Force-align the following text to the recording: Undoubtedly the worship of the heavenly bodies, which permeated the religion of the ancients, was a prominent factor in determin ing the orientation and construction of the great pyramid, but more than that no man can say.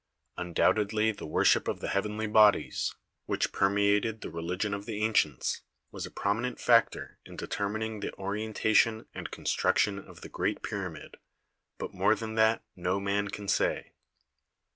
Undoubtedly 0.35 1.11
the 1.11 1.27
worship 1.27 1.67
of 1.67 1.79
the 1.79 1.89
heavenly 1.89 2.25
bodies, 2.25 2.95
which 3.27 3.51
permeated 3.51 4.21
the 4.21 4.31
religion 4.31 4.73
of 4.73 4.87
the 4.87 5.03
ancients, 5.03 5.61
was 5.91 6.07
a 6.07 6.09
prominent 6.09 6.59
factor 6.59 7.19
in 7.23 7.37
determin 7.37 7.83
ing 7.83 7.99
the 7.99 8.11
orientation 8.15 9.05
and 9.13 9.29
construction 9.29 9.99
of 9.99 10.21
the 10.21 10.29
great 10.29 10.63
pyramid, 10.63 11.17
but 11.77 11.93
more 11.93 12.15
than 12.15 12.33
that 12.33 12.63
no 12.75 12.99
man 12.99 13.27
can 13.27 13.47
say. 13.47 13.91